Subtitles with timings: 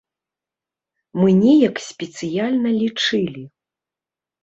[1.19, 3.43] Мы неяк спецыяльна лічылі.